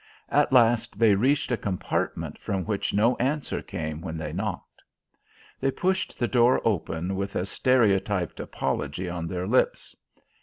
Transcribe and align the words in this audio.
At 0.29 0.51
last 0.51 0.97
they 0.97 1.13
reached 1.13 1.51
a 1.51 1.57
compartment 1.57 2.39
from 2.39 2.65
which 2.65 2.91
no 2.91 3.15
answer 3.17 3.61
came 3.61 4.01
when 4.01 4.17
they 4.17 4.33
knocked. 4.33 4.81
They 5.59 5.69
pushed 5.69 6.17
the 6.17 6.27
door 6.27 6.59
open 6.65 7.15
with 7.15 7.35
a 7.35 7.45
stereotyped 7.45 8.39
apology 8.39 9.07
on 9.07 9.27
their 9.27 9.45
lips. 9.45 9.95